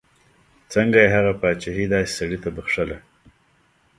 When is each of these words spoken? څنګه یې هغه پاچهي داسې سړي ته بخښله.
څنګه 0.73 0.97
یې 1.03 1.13
هغه 1.15 1.31
پاچهي 1.41 1.85
داسې 1.93 2.11
سړي 2.19 2.37
ته 2.43 2.49
بخښله. 2.55 2.97